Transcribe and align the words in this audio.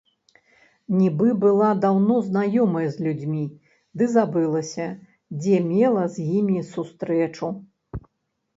Нібы 0.99 1.27
была 1.43 1.67
даўно 1.83 2.15
знаёмая 2.29 2.87
з 2.95 3.05
людзьмі, 3.09 3.45
ды 4.01 4.09
забылася, 4.15 4.89
дзе 5.39 5.63
мела 5.71 6.03
з 6.19 6.29
імі 6.41 6.59
сустрэчу. 6.75 7.47